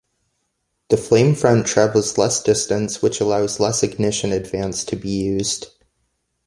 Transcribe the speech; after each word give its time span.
The 0.89 0.97
flame 0.97 1.35
front 1.35 1.67
travels 1.67 2.17
less 2.17 2.41
distance 2.41 3.03
which 3.03 3.21
allows 3.21 3.59
less 3.59 3.83
ignition 3.83 4.31
advance 4.31 4.83
to 4.85 4.95
be 4.95 5.09
used. 5.11 5.67